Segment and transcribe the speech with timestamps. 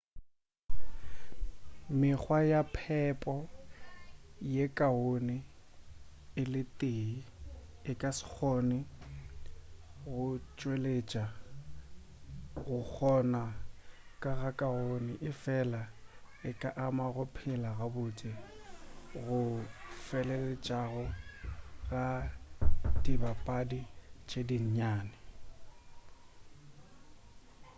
[1.99, 3.33] mekgwa ya phepo
[4.55, 5.37] ye kaone
[6.41, 7.11] e le tee
[7.91, 8.77] e ka se kgone
[10.11, 10.25] go
[10.57, 11.23] tšweletša
[12.65, 13.43] go kgona
[14.21, 15.81] go go kaone efela
[16.49, 18.31] e ka ama go phela gabotse
[19.13, 19.39] go go
[20.05, 21.05] feleletšego
[21.89, 22.05] ga
[23.03, 23.81] dibapadi
[24.29, 25.15] tše di nnyane